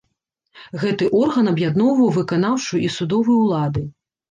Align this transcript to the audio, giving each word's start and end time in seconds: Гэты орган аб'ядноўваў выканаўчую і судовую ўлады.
Гэты 0.83 1.09
орган 1.19 1.51
аб'ядноўваў 1.53 2.09
выканаўчую 2.17 2.83
і 2.89 2.91
судовую 2.97 3.39
ўлады. 3.45 3.89